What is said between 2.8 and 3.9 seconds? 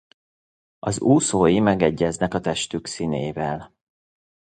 színével.